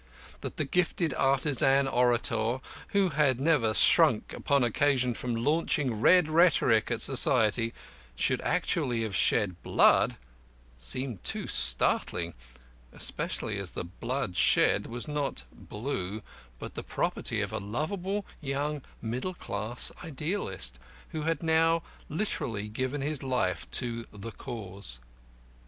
That 0.39 0.57
the 0.57 0.65
gifted 0.65 1.13
artisan 1.13 1.87
orator, 1.87 2.59
who 2.87 3.09
had 3.09 3.39
never 3.39 3.75
shrunk 3.75 4.33
upon 4.33 4.63
occasion 4.63 5.13
from 5.13 5.35
launching 5.35 6.01
red 6.01 6.27
rhetoric 6.27 6.89
at 6.89 7.01
society, 7.03 7.71
should 8.15 8.41
actually 8.41 9.03
have 9.03 9.15
shed 9.15 9.61
blood 9.61 10.17
seemed 10.75 11.23
too 11.23 11.45
startling, 11.45 12.33
especially 12.91 13.59
as 13.59 13.69
the 13.69 13.83
blood 13.83 14.35
shed 14.37 14.87
was 14.87 15.07
not 15.07 15.43
blue, 15.53 16.23
but 16.57 16.73
the 16.73 16.81
property 16.81 17.39
of 17.39 17.53
a 17.53 17.59
lovable 17.59 18.25
young 18.41 18.81
middle 19.03 19.35
class 19.35 19.91
idealist, 20.03 20.79
who 21.09 21.21
had 21.29 21.43
now 21.43 21.83
literally 22.09 22.67
given 22.67 23.01
his 23.01 23.21
life 23.21 23.69
to 23.69 24.07
the 24.11 24.31
Cause. 24.31 24.99